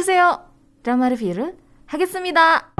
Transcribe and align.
어서오세요. 0.00 0.40
드라마 0.82 1.10
리뷰를 1.10 1.54
하겠습니다. 1.84 2.72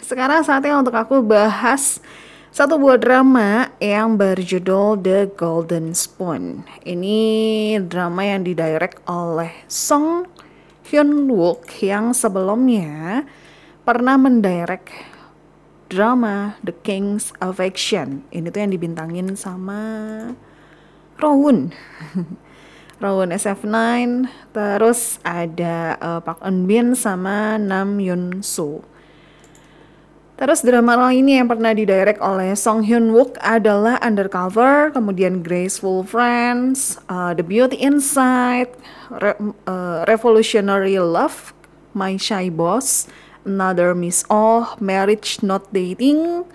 Sekarang 0.00 0.40
saatnya 0.40 0.80
untuk 0.80 0.96
aku 0.96 1.20
bahas 1.20 2.00
satu 2.48 2.80
buah 2.80 2.96
drama 2.96 3.76
yang 3.76 4.16
berjudul 4.16 5.04
The 5.04 5.28
Golden 5.36 5.92
Spoon. 5.92 6.64
Ini 6.80 7.20
drama 7.84 8.24
yang 8.24 8.48
didirect 8.48 9.04
oleh 9.04 9.52
Song 9.68 10.24
Hyun 10.88 11.28
Wook 11.28 11.68
yang 11.84 12.16
sebelumnya 12.16 13.28
pernah 13.84 14.16
mendirect 14.16 14.88
drama 15.92 16.56
The 16.64 16.72
Kings 16.80 17.36
of 17.44 17.60
Action. 17.60 18.24
Ini 18.32 18.48
tuh 18.48 18.64
yang 18.64 18.72
dibintangin 18.72 19.36
sama 19.36 19.84
Rowoon. 21.19 21.75
Rowoon 23.03 23.31
SF9, 23.31 23.75
terus 24.51 25.23
ada 25.23 25.95
uh, 25.99 26.19
Park 26.23 26.43
Eun 26.43 26.67
Bin 26.67 26.95
sama 26.95 27.59
Nam 27.59 27.99
Yoon 27.99 28.43
Soo. 28.43 28.83
Terus 30.39 30.63
drama 30.63 30.95
lainnya 30.95 31.43
yang 31.43 31.51
pernah 31.51 31.75
didirect 31.75 32.23
oleh 32.23 32.55
Song 32.55 32.87
Hyun 32.87 33.11
Wook 33.11 33.35
adalah 33.43 33.99
Undercover, 33.99 34.87
kemudian 34.95 35.43
Graceful 35.43 36.07
Friends, 36.07 36.95
uh, 37.11 37.35
The 37.35 37.43
Beauty 37.43 37.75
Inside, 37.75 38.71
Re 39.11 39.35
uh, 39.67 40.07
Revolutionary 40.07 40.95
Love, 40.95 41.51
My 41.91 42.15
Shy 42.15 42.47
Boss, 42.47 43.11
Another 43.43 43.91
Miss 43.91 44.23
Oh, 44.31 44.79
Marriage 44.79 45.43
Not 45.43 45.67
Dating, 45.75 46.47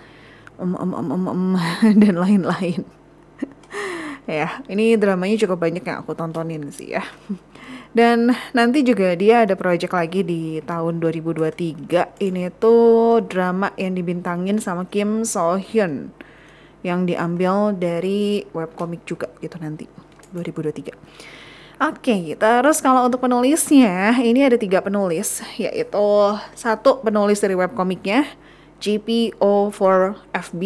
um, 0.57 0.73
um, 0.81 0.97
um, 0.97 1.09
um, 1.13 1.25
um, 1.29 1.43
dan 2.01 2.17
lain-lain. 2.17 3.04
Ya, 4.25 4.61
ini 4.69 4.97
dramanya 4.99 5.37
cukup 5.45 5.65
banyak 5.65 5.85
yang 5.85 6.01
aku 6.01 6.17
tontonin 6.17 6.69
sih 6.69 6.97
ya. 6.97 7.03
Dan 7.95 8.35
nanti 8.51 8.83
juga 8.83 9.15
dia 9.15 9.47
ada 9.47 9.55
project 9.55 9.95
lagi 9.95 10.19
di 10.27 10.59
tahun 10.67 10.99
2023. 10.99 12.19
Ini 12.19 12.51
tuh 12.59 13.23
drama 13.23 13.71
yang 13.79 13.95
dibintangin 13.95 14.59
sama 14.59 14.83
Kim 14.83 15.23
So 15.23 15.55
Hyun 15.55 16.11
yang 16.83 17.07
diambil 17.07 17.71
dari 17.73 18.43
webcomic 18.51 19.07
juga 19.07 19.31
gitu 19.39 19.55
nanti 19.63 19.87
2023. 20.35 20.91
Oke, 21.75 22.07
okay, 22.07 22.21
terus 22.39 22.79
kalau 22.79 23.03
untuk 23.03 23.19
penulisnya, 23.19 24.15
ini 24.23 24.47
ada 24.47 24.55
tiga 24.55 24.79
penulis, 24.79 25.43
yaitu 25.59 26.07
satu 26.55 27.03
penulis 27.03 27.43
dari 27.43 27.51
webcomicnya, 28.85 29.33
GPO4FB. 29.33 30.61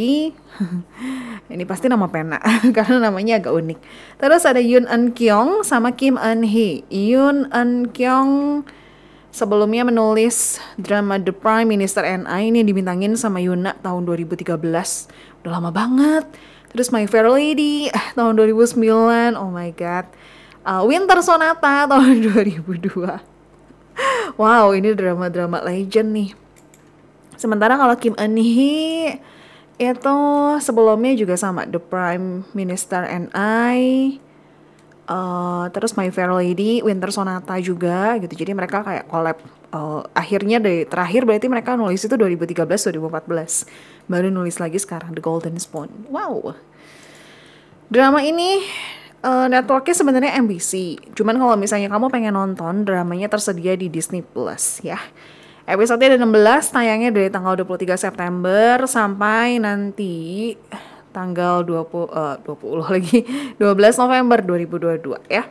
Ini 1.56 1.64
pasti 1.66 1.88
nama 1.88 2.12
pena 2.12 2.40
karena 2.76 3.10
namanya 3.10 3.40
agak 3.40 3.56
unik. 3.56 3.80
Terus 4.20 4.44
ada 4.44 4.60
Yoon 4.60 4.86
Eun 4.88 5.16
Kyung 5.16 5.64
sama 5.64 5.96
Kim 5.96 6.20
Eun 6.20 6.44
Hee. 6.44 6.84
Yoon 6.92 7.48
Eun 7.56 7.88
Kyung 7.96 8.64
sebelumnya 9.30 9.86
menulis 9.86 10.60
drama 10.76 11.22
The 11.22 11.32
Prime 11.32 11.70
Minister 11.70 12.02
and 12.04 12.26
I 12.28 12.50
ini 12.50 12.66
dibintangin 12.66 13.16
sama 13.16 13.40
Yuna 13.40 13.78
tahun 13.80 14.04
2013. 14.04 14.60
Udah 15.42 15.52
lama 15.52 15.72
banget. 15.72 16.28
Terus 16.70 16.94
My 16.94 17.10
Fair 17.10 17.32
Lady 17.32 17.90
tahun 18.14 18.38
2009. 18.38 19.40
Oh 19.40 19.50
my 19.50 19.72
god. 19.74 20.06
Uh, 20.68 20.86
Winter 20.86 21.24
Sonata 21.24 21.86
tahun 21.92 22.22
2002. 22.22 23.40
Wow, 24.40 24.72
ini 24.72 24.96
drama-drama 24.96 25.60
legend 25.66 26.16
nih. 26.16 26.49
Sementara 27.40 27.80
kalau 27.80 27.96
Kim 27.96 28.20
Eun 28.20 28.36
Hee 28.36 29.24
itu 29.80 30.20
sebelumnya 30.60 31.16
juga 31.16 31.40
sama 31.40 31.64
The 31.64 31.80
Prime 31.80 32.44
Minister 32.52 33.08
and 33.08 33.32
I 33.32 34.20
uh, 35.08 35.72
terus 35.72 35.96
My 35.96 36.12
Fair 36.12 36.36
Lady 36.36 36.84
Winter 36.84 37.08
Sonata 37.16 37.56
juga 37.64 38.20
gitu. 38.20 38.36
Jadi 38.36 38.52
mereka 38.52 38.84
kayak 38.84 39.08
collab 39.08 39.40
uh, 39.72 40.04
akhirnya 40.12 40.60
dari 40.60 40.84
terakhir 40.84 41.24
berarti 41.24 41.48
mereka 41.48 41.80
nulis 41.80 42.04
itu 42.04 42.12
2013 42.12 42.60
2014 42.68 44.12
baru 44.12 44.28
nulis 44.28 44.60
lagi 44.60 44.76
sekarang 44.76 45.16
The 45.16 45.24
Golden 45.24 45.56
Spoon. 45.56 46.12
Wow. 46.12 46.60
Drama 47.88 48.20
ini 48.20 48.60
uh, 49.24 49.48
networknya 49.50 49.96
sebenarnya 49.96 50.32
NBC 50.44 51.00
cuman 51.16 51.36
kalau 51.40 51.56
misalnya 51.56 51.90
kamu 51.90 52.12
pengen 52.12 52.36
nonton 52.36 52.86
dramanya 52.86 53.32
tersedia 53.32 53.74
di 53.80 53.88
Disney 53.90 54.22
Plus 54.22 54.84
ya 54.84 55.00
Episode 55.70 56.02
ada 56.02 56.18
16 56.18 56.74
tayangnya 56.74 57.14
dari 57.14 57.30
tanggal 57.30 57.54
23 57.54 57.94
September 57.94 58.90
sampai 58.90 59.62
nanti 59.62 60.58
tanggal 61.14 61.62
20 61.62 62.10
uh, 62.10 62.42
20 62.42 62.90
lagi 62.90 63.22
12 63.62 64.02
November 64.02 64.42
2022 64.42 65.30
ya. 65.30 65.46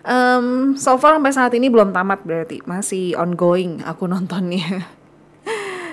Um, 0.00 0.72
so 0.80 0.96
far 0.96 1.20
sampai 1.20 1.36
saat 1.36 1.52
ini 1.52 1.68
belum 1.68 1.92
tamat 1.92 2.24
berarti 2.24 2.64
masih 2.64 3.20
ongoing 3.20 3.84
aku 3.84 4.08
nontonnya. 4.12 4.88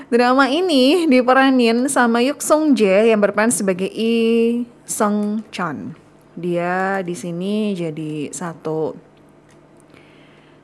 Drama 0.08 0.48
ini 0.48 1.12
diperanin 1.12 1.92
sama 1.92 2.24
Yuk 2.24 2.40
Sung 2.40 2.72
Jae 2.72 3.12
yang 3.12 3.20
berperan 3.20 3.52
sebagai 3.52 3.92
Lee 3.92 4.64
Sung 4.88 5.44
Chan. 5.52 5.92
Dia 6.40 7.04
di 7.04 7.20
sini 7.20 7.76
jadi 7.76 8.32
satu 8.32 9.11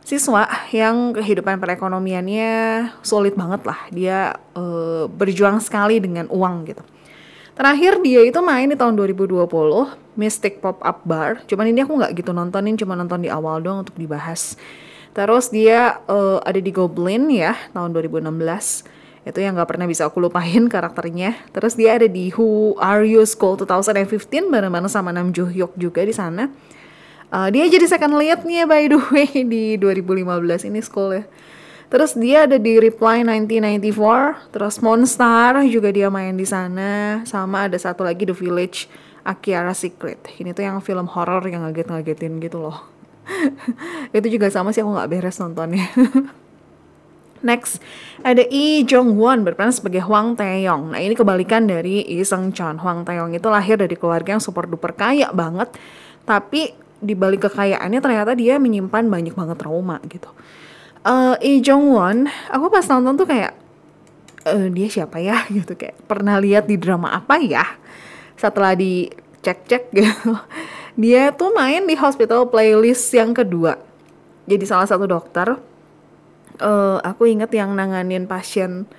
siswa 0.08 0.48
yang 0.72 1.12
kehidupan 1.12 1.60
perekonomiannya 1.60 2.52
sulit 3.04 3.36
banget 3.36 3.68
lah. 3.68 3.80
Dia 3.92 4.40
uh, 4.56 5.12
berjuang 5.12 5.60
sekali 5.60 6.00
dengan 6.00 6.32
uang 6.32 6.72
gitu. 6.72 6.80
Terakhir 7.60 8.00
dia 8.00 8.24
itu 8.24 8.40
main 8.40 8.72
di 8.72 8.80
tahun 8.80 8.96
2020 8.96 9.44
Mystic 10.16 10.64
Pop 10.64 10.80
Up 10.80 11.04
Bar. 11.04 11.44
Cuman 11.44 11.68
ini 11.68 11.84
aku 11.84 12.00
nggak 12.00 12.16
gitu 12.16 12.32
nontonin, 12.32 12.80
cuma 12.80 12.96
nonton 12.96 13.20
di 13.20 13.28
awal 13.28 13.60
doang 13.60 13.84
untuk 13.84 14.00
dibahas. 14.00 14.56
Terus 15.12 15.52
dia 15.52 16.00
uh, 16.08 16.40
ada 16.40 16.62
di 16.62 16.72
Goblin 16.72 17.28
ya 17.28 17.58
tahun 17.76 17.92
2016 17.92 18.32
itu 19.28 19.44
yang 19.44 19.60
nggak 19.60 19.76
pernah 19.76 19.92
bisa 19.92 20.08
aku 20.08 20.24
lupain 20.24 20.70
karakternya. 20.72 21.36
Terus 21.52 21.76
dia 21.76 22.00
ada 22.00 22.08
di 22.08 22.32
Who 22.32 22.80
Are 22.80 23.04
You 23.04 23.28
School 23.28 23.60
2015 23.60 24.48
bareng-bareng 24.48 24.88
sama 24.88 25.12
Nam 25.12 25.36
Jo 25.36 25.52
Hyuk 25.52 25.76
juga 25.76 26.08
di 26.08 26.16
sana. 26.16 26.48
Uh, 27.28 27.52
dia 27.52 27.68
jadi 27.68 27.84
second 27.84 28.16
leadnya 28.16 28.64
by 28.64 28.88
the 28.88 29.00
way 29.12 29.28
di 29.54 29.76
2015 29.76 30.68
ini 30.72 30.80
school 30.80 31.12
ya. 31.12 31.24
Terus 31.88 32.20
dia 32.20 32.44
ada 32.44 32.60
di 32.60 32.84
Reply 32.84 33.24
1994, 33.24 34.52
terus 34.52 34.76
Monstar 34.84 35.64
juga 35.72 35.88
dia 35.88 36.12
main 36.12 36.36
di 36.36 36.44
sana, 36.44 37.24
sama 37.24 37.72
ada 37.72 37.80
satu 37.80 38.04
lagi 38.04 38.28
The 38.28 38.36
Village 38.36 38.92
Akiara 39.24 39.72
Secret. 39.72 40.20
Ini 40.36 40.52
tuh 40.52 40.68
yang 40.68 40.84
film 40.84 41.08
horror 41.08 41.40
yang 41.48 41.64
ngaget-ngagetin 41.64 42.44
gitu 42.44 42.60
loh. 42.60 42.92
itu 44.18 44.28
juga 44.28 44.52
sama 44.52 44.76
sih 44.76 44.84
aku 44.84 45.00
nggak 45.00 45.10
beres 45.12 45.40
nontonnya. 45.40 45.88
Next, 47.48 47.80
ada 48.20 48.44
Lee 48.52 48.84
Jong 48.84 49.16
Won 49.16 49.48
berperan 49.48 49.72
sebagai 49.72 50.04
Hwang 50.04 50.36
Taeyong. 50.36 50.92
Nah 50.92 51.00
ini 51.00 51.16
kebalikan 51.16 51.72
dari 51.72 52.04
Lee 52.04 52.28
Seung 52.28 52.52
Chon. 52.52 52.84
Hwang 52.84 53.08
Taeyong 53.08 53.32
itu 53.32 53.48
lahir 53.48 53.80
dari 53.80 53.96
keluarga 53.96 54.36
yang 54.36 54.44
super 54.44 54.68
duper 54.68 54.92
kaya 54.92 55.32
banget, 55.32 55.72
tapi 56.28 56.87
di 56.98 57.14
balik 57.14 57.46
kekayaannya 57.50 58.02
ternyata 58.02 58.34
dia 58.34 58.58
menyimpan 58.58 59.06
banyak 59.06 59.34
banget 59.38 59.58
trauma 59.62 60.02
gitu. 60.10 60.30
Uh, 61.06 61.38
Lee 61.40 61.62
Jong 61.64 61.94
Won, 61.94 62.28
aku 62.50 62.68
pas 62.74 62.84
nonton 62.90 63.24
tuh 63.24 63.28
kayak 63.30 63.54
uh, 64.50 64.68
dia 64.74 64.88
siapa 64.90 65.22
ya 65.22 65.46
gitu 65.56 65.78
kayak 65.78 65.96
pernah 66.10 66.42
lihat 66.42 66.66
di 66.66 66.76
drama 66.76 67.14
apa 67.14 67.38
ya? 67.40 67.64
Setelah 68.38 68.74
dicek-cek 68.78 69.90
gitu, 69.98 70.34
dia 70.98 71.30
tuh 71.34 71.54
main 71.54 71.86
di 71.86 71.96
Hospital 71.96 72.50
Playlist 72.50 73.14
yang 73.14 73.34
kedua. 73.34 73.78
Jadi 74.50 74.64
salah 74.66 74.88
satu 74.90 75.06
dokter. 75.06 75.58
Uh, 76.58 76.98
aku 77.06 77.30
inget 77.30 77.54
yang 77.54 77.78
nanganin 77.78 78.26
pasien 78.26 78.90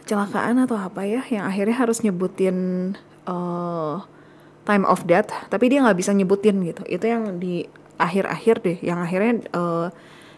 kecelakaan 0.00 0.56
atau 0.64 0.80
apa 0.80 1.04
ya, 1.04 1.20
yang 1.28 1.44
akhirnya 1.44 1.76
harus 1.76 2.00
nyebutin 2.00 2.96
uh, 3.28 4.00
time 4.68 4.84
of 4.84 5.08
death 5.08 5.32
tapi 5.48 5.72
dia 5.72 5.80
nggak 5.80 5.96
bisa 5.96 6.12
nyebutin 6.12 6.60
gitu. 6.60 6.84
Itu 6.84 7.08
yang 7.08 7.40
di 7.40 7.64
akhir-akhir 7.96 8.56
deh 8.62 8.78
yang 8.84 9.00
akhirnya 9.00 9.48
uh, 9.56 9.88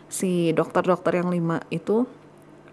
si 0.06 0.54
dokter-dokter 0.54 1.20
yang 1.20 1.28
lima 1.28 1.60
itu 1.68 2.08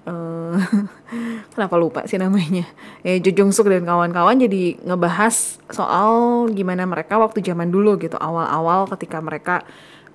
uh, 0.07 0.56
kenapa 1.54 1.75
lupa 1.75 2.06
sih 2.06 2.15
namanya? 2.21 2.63
Ya 3.04 3.18
Jujung 3.19 3.51
Suk 3.51 3.68
dan 3.68 3.83
kawan-kawan 3.83 4.39
jadi 4.39 4.80
ngebahas 4.86 5.59
soal 5.74 6.45
gimana 6.56 6.88
mereka 6.88 7.19
waktu 7.19 7.44
zaman 7.44 7.74
dulu 7.74 8.00
gitu. 8.00 8.15
Awal-awal 8.15 8.88
ketika 8.95 9.19
mereka 9.19 9.65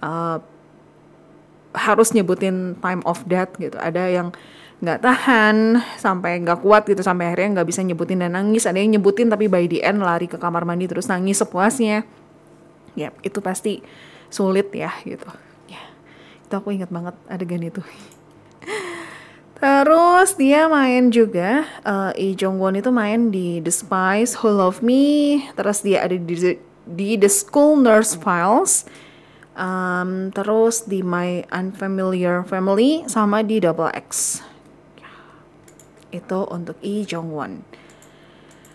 uh, 0.01 0.41
harus 1.77 2.13
nyebutin 2.17 2.77
time 2.81 3.03
of 3.05 3.21
death 3.29 3.53
gitu. 3.61 3.77
Ada 3.77 4.09
yang 4.09 4.29
nggak 4.83 4.99
tahan 4.99 5.79
sampai 5.95 6.43
nggak 6.43 6.59
kuat 6.59 6.83
gitu 6.91 7.07
sampai 7.07 7.31
akhirnya 7.31 7.63
nggak 7.63 7.69
bisa 7.71 7.81
nyebutin 7.87 8.19
dan 8.19 8.35
nangis. 8.35 8.67
Ada 8.67 8.83
yang 8.83 8.99
nyebutin 8.99 9.31
tapi 9.31 9.47
by 9.47 9.71
the 9.71 9.79
end 9.79 10.03
lari 10.03 10.27
ke 10.27 10.35
kamar 10.37 10.67
mandi 10.67 10.91
terus 10.91 11.07
nangis 11.07 11.39
sepuasnya. 11.39 12.03
Ya 12.99 13.15
itu 13.23 13.39
pasti 13.39 13.81
sulit 14.27 14.75
ya 14.75 14.91
gitu. 15.07 15.31
Ya 15.71 15.83
itu 16.43 16.55
aku 16.59 16.75
ingat 16.75 16.91
banget 16.91 17.15
adegan 17.31 17.63
itu. 17.63 17.81
Terus 19.63 20.35
dia 20.35 20.67
main 20.67 21.15
juga 21.15 21.63
uh, 21.87 22.11
Lee 22.19 22.35
Jong 22.35 22.59
Won 22.59 22.75
itu 22.75 22.91
main 22.91 23.31
di 23.31 23.63
The 23.63 23.71
Spies 23.71 24.35
Who 24.43 24.51
Love 24.51 24.83
Me. 24.83 25.39
Terus 25.55 25.87
dia 25.87 26.03
ada 26.03 26.19
di 26.19 26.59
di 26.83 27.15
The 27.15 27.31
School 27.31 27.79
Nurse 27.79 28.19
Files, 28.19 28.91
um, 29.55 30.35
terus 30.35 30.83
di 30.91 31.07
My 31.07 31.47
Unfamiliar 31.55 32.43
Family, 32.43 33.07
sama 33.07 33.47
di 33.47 33.63
Double 33.63 33.91
X. 33.95 34.43
Itu 36.13 36.45
untuk 36.53 36.77
Lee 36.85 37.09
Jong 37.09 37.33
Won. 37.33 37.65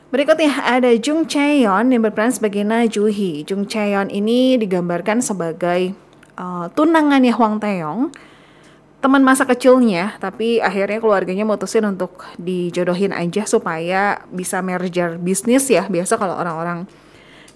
Berikutnya 0.08 0.64
ada 0.64 0.88
Jung 0.96 1.28
Chaeyeon 1.28 1.92
yang 1.92 2.02
berperan 2.02 2.32
sebagai 2.32 2.64
Na 2.64 2.88
Juhi. 2.88 3.44
Jung 3.44 3.68
Chaeyeon 3.68 4.08
ini 4.08 4.56
digambarkan 4.56 5.20
sebagai 5.20 5.92
uh, 6.40 6.72
tunangannya 6.72 7.36
Hwang 7.36 7.60
Taeyong, 7.60 8.16
teman 9.04 9.22
masa 9.22 9.44
kecilnya, 9.44 10.16
tapi 10.24 10.64
akhirnya 10.64 11.04
keluarganya 11.04 11.44
mutusin 11.44 11.84
untuk 11.84 12.24
dijodohin 12.40 13.12
aja 13.12 13.44
supaya 13.44 14.24
bisa 14.32 14.64
merger 14.64 15.20
bisnis 15.20 15.68
ya. 15.68 15.84
Biasa 15.92 16.16
kalau 16.16 16.40
orang-orang 16.40 16.88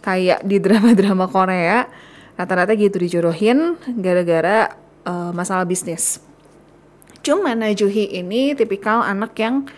kayak 0.04 0.44
di 0.44 0.60
drama-drama 0.60 1.32
Korea, 1.32 1.88
rata-rata 2.36 2.76
gitu 2.76 3.00
dijodohin 3.00 3.80
gara-gara 3.96 4.76
uh, 5.08 5.32
masalah 5.32 5.64
bisnis. 5.64 6.20
Cuman 7.22 7.62
Na 7.62 7.70
Juhi 7.74 8.10
ini 8.10 8.58
tipikal 8.58 9.06
anak 9.06 9.38
yang 9.38 9.70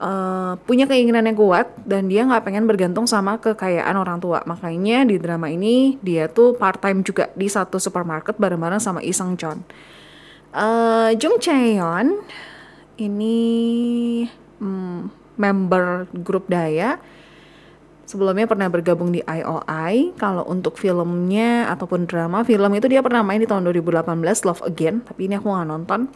uh, 0.00 0.56
punya 0.64 0.88
keinginan 0.88 1.28
yang 1.28 1.36
kuat 1.36 1.68
dan 1.84 2.06
dia 2.06 2.24
nggak 2.24 2.42
pengen 2.42 2.64
bergantung 2.70 3.04
sama 3.04 3.36
kekayaan 3.38 3.94
orang 3.94 4.18
tua. 4.18 4.42
Makanya 4.48 5.04
di 5.06 5.20
drama 5.20 5.52
ini 5.52 6.00
dia 6.00 6.26
tuh 6.26 6.56
part 6.56 6.80
time 6.80 7.04
juga 7.04 7.28
di 7.36 7.46
satu 7.46 7.76
supermarket 7.76 8.40
bareng-bareng 8.40 8.80
sama 8.80 9.04
Isang 9.04 9.36
Chon. 9.36 9.62
Uh, 10.50 11.14
Jung 11.14 11.38
Chaeyeon 11.38 12.18
ini 12.98 13.38
hmm, 14.58 15.10
member 15.38 16.10
grup 16.24 16.50
Daya. 16.50 16.98
Sebelumnya 18.10 18.50
pernah 18.50 18.66
bergabung 18.66 19.14
di 19.14 19.22
IOI. 19.22 20.18
Kalau 20.18 20.42
untuk 20.50 20.74
filmnya 20.74 21.70
ataupun 21.70 22.10
drama, 22.10 22.42
film 22.42 22.74
itu 22.74 22.90
dia 22.90 23.06
pernah 23.06 23.22
main 23.22 23.38
di 23.38 23.46
tahun 23.46 23.70
2018 23.70 24.18
Love 24.50 24.66
Again, 24.66 25.06
tapi 25.06 25.30
ini 25.30 25.38
aku 25.38 25.46
nggak 25.46 25.68
nonton. 25.70 26.10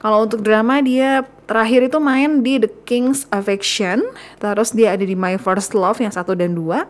Kalau 0.00 0.24
untuk 0.24 0.40
drama 0.40 0.80
dia 0.80 1.28
terakhir 1.44 1.92
itu 1.92 2.00
main 2.00 2.40
di 2.40 2.56
The 2.56 2.72
King's 2.88 3.28
Affection, 3.28 4.00
terus 4.40 4.72
dia 4.72 4.96
ada 4.96 5.04
di 5.04 5.12
My 5.12 5.36
First 5.36 5.76
Love 5.76 6.00
yang 6.00 6.08
satu 6.08 6.32
dan 6.32 6.56
dua, 6.56 6.88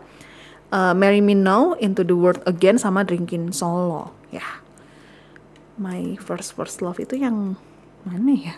uh, 0.71 0.95
Marry 0.95 1.19
Me 1.19 1.35
Now, 1.35 1.75
Into 1.75 2.07
the 2.07 2.15
World 2.15 2.39
Again, 2.47 2.79
sama 2.79 3.03
Drinking 3.03 3.51
Solo. 3.51 4.15
Ya, 4.31 4.63
My 5.75 6.15
First 6.23 6.55
First 6.55 6.79
Love 6.79 7.03
itu 7.03 7.19
yang 7.19 7.59
mana 8.07 8.31
ya? 8.31 8.55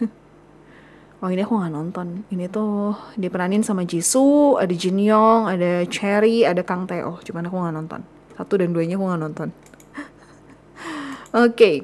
Oh 1.23 1.31
ini 1.31 1.39
aku 1.39 1.55
nggak 1.55 1.71
nonton. 1.71 2.27
Ini 2.27 2.51
tuh 2.51 2.99
diperanin 3.15 3.63
sama 3.63 3.87
Jisoo, 3.87 4.59
ada 4.59 4.75
Jin 4.75 4.99
Young, 4.99 5.47
ada 5.47 5.87
Cherry, 5.87 6.43
ada 6.43 6.67
Kang 6.67 6.83
Tae-oh. 6.83 7.23
Cuman 7.23 7.47
aku 7.47 7.55
nggak 7.63 7.75
nonton. 7.79 8.01
Satu 8.35 8.59
dan 8.59 8.75
duanya 8.75 8.99
aku 8.99 9.07
nggak 9.07 9.21
nonton. 9.23 9.49
Oke. 11.31 11.47
okay. 11.47 11.75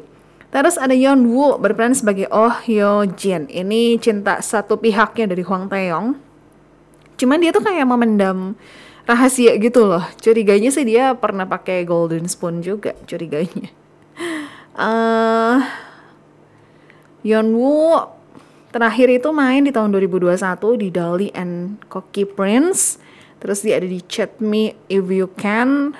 Terus 0.49 0.81
ada 0.81 0.97
Yeon 0.97 1.29
Woo 1.29 1.61
berperan 1.61 1.93
sebagai 1.93 2.25
Oh 2.33 2.49
Hyo 2.65 3.05
Jin. 3.13 3.45
Ini 3.53 4.01
cinta 4.01 4.41
satu 4.41 4.81
pihaknya 4.81 5.29
dari 5.29 5.45
Hwang 5.45 5.69
Taeyong. 5.69 6.17
Cuman 7.21 7.37
dia 7.37 7.53
tuh 7.53 7.61
kayak 7.61 7.85
memendam 7.85 8.57
rahasia 9.05 9.53
gitu 9.61 9.85
loh. 9.85 10.01
Curiganya 10.17 10.73
sih 10.73 10.89
dia 10.89 11.13
pernah 11.13 11.45
pakai 11.45 11.85
golden 11.85 12.25
spoon 12.25 12.65
juga 12.65 12.97
curiganya. 13.05 13.69
Uh, 14.73 15.61
Yeon 17.29 17.53
Woo 17.53 18.09
terakhir 18.73 19.21
itu 19.21 19.29
main 19.29 19.61
di 19.61 19.69
tahun 19.69 19.93
2021 19.93 20.33
di 20.81 20.89
Dali 20.89 21.29
and 21.37 21.77
Cocky 21.93 22.25
Prince. 22.25 22.97
Terus 23.37 23.61
dia 23.61 23.77
ada 23.77 23.85
di 23.85 24.01
Chat 24.01 24.41
Me 24.41 24.73
If 24.89 25.05
You 25.13 25.29
Can. 25.37 25.93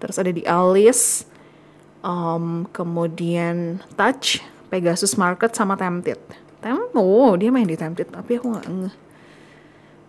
Terus 0.00 0.16
ada 0.16 0.32
di 0.32 0.40
Alice 0.48 1.28
um, 2.04 2.66
kemudian 2.72 3.80
Touch, 3.96 4.40
Pegasus 4.68 5.16
Market 5.16 5.52
sama 5.52 5.76
Tempted. 5.76 6.20
Tem 6.60 6.76
oh 6.76 7.32
dia 7.40 7.48
main 7.48 7.64
di 7.64 7.76
Tempted 7.76 8.12
tapi 8.12 8.36
aku 8.36 8.52
nggak 8.52 8.68
ngeh. 8.68 8.96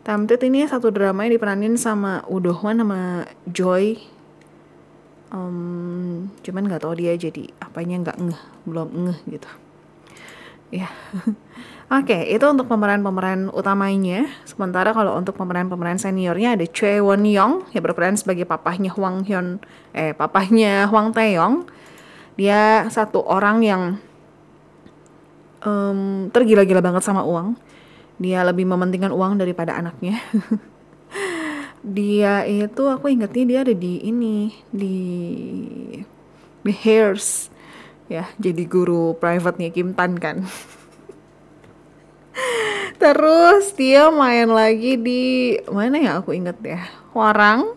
Tempted 0.02 0.42
ini 0.50 0.66
satu 0.66 0.90
drama 0.90 1.24
yang 1.24 1.38
diperanin 1.38 1.78
sama 1.78 2.26
Udohwan 2.28 2.82
sama 2.82 3.30
Joy. 3.46 4.02
Um, 5.32 6.28
cuman 6.44 6.68
nggak 6.68 6.84
tahu 6.84 7.00
dia 7.00 7.16
jadi 7.16 7.48
apanya 7.64 8.04
nggak 8.04 8.18
ngeh, 8.20 8.42
belum 8.68 8.90
ngeh 9.08 9.20
gitu. 9.38 9.50
Ya. 10.72 10.88
Yeah. 10.88 10.92
Oke, 11.92 12.16
okay, 12.16 12.32
itu 12.32 12.48
untuk 12.48 12.72
pemeran-pemeran 12.72 13.52
utamanya. 13.52 14.24
Sementara 14.48 14.96
kalau 14.96 15.20
untuk 15.20 15.36
pemeran-pemeran 15.36 16.00
seniornya 16.00 16.56
ada 16.56 16.64
Choi 16.64 17.04
Won 17.04 17.28
Young 17.28 17.68
yang 17.76 17.84
berperan 17.84 18.16
sebagai 18.16 18.48
papahnya 18.48 18.96
Hwang 18.96 19.28
Hyun, 19.28 19.60
eh 19.92 20.16
papahnya 20.16 20.88
Hwang 20.88 21.12
Taeyong 21.12 21.68
dia 22.42 22.90
satu 22.90 23.22
orang 23.22 23.62
yang 23.62 24.02
um, 25.62 26.26
tergila-gila 26.34 26.82
banget 26.82 27.06
sama 27.06 27.22
uang. 27.22 27.54
Dia 28.18 28.42
lebih 28.42 28.66
mementingkan 28.66 29.14
uang 29.14 29.38
daripada 29.38 29.78
anaknya. 29.78 30.18
Dia 31.86 32.46
itu 32.46 32.90
aku 32.90 33.10
ingetnya 33.10 33.46
dia 33.46 33.60
ada 33.66 33.74
di 33.74 34.06
ini 34.06 34.54
di 34.70 34.98
The 36.62 36.74
Hairs 36.78 37.50
ya 38.06 38.30
jadi 38.38 38.70
guru 38.70 39.18
private-nya 39.18 39.74
Kim 39.74 39.98
Tan 39.98 40.22
kan. 40.22 40.46
Terus 43.02 43.74
dia 43.74 44.14
main 44.14 44.54
lagi 44.54 44.94
di 44.94 45.58
mana 45.74 45.98
ya 45.98 46.22
aku 46.22 46.38
inget 46.38 46.62
ya? 46.62 46.86
Warang. 47.18 47.74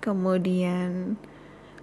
Kemudian 0.00 1.20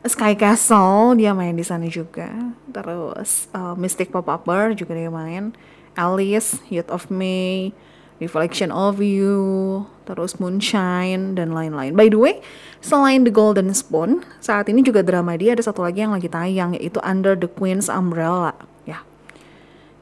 Sky 0.03 0.35
Castle 0.35 1.15
dia 1.15 1.31
main 1.31 1.55
di 1.55 1.63
sana 1.63 1.87
juga. 1.87 2.27
Terus 2.67 3.47
uh, 3.55 3.71
Mystic 3.79 4.11
Pop 4.11 4.27
Up 4.27 4.43
Bar 4.43 4.75
juga 4.75 4.91
dia 4.99 5.07
main. 5.07 5.55
Alice, 5.95 6.59
Youth 6.67 6.89
of 6.91 7.07
May, 7.07 7.71
Reflection 8.19 8.67
of 8.73 8.99
You, 8.99 9.83
terus 10.03 10.41
Moonshine 10.43 11.39
dan 11.39 11.55
lain-lain. 11.55 11.95
By 11.95 12.11
the 12.11 12.19
way, 12.19 12.43
selain 12.83 13.23
The 13.23 13.33
Golden 13.33 13.71
Spoon, 13.71 14.27
saat 14.43 14.67
ini 14.67 14.83
juga 14.83 15.05
drama 15.05 15.39
dia 15.39 15.55
ada 15.55 15.63
satu 15.63 15.85
lagi 15.85 16.03
yang 16.03 16.13
lagi 16.13 16.27
tayang 16.27 16.75
yaitu 16.75 16.99
Under 17.01 17.33
the 17.33 17.47
Queen's 17.49 17.87
Umbrella. 17.87 18.53
Ya, 18.83 19.01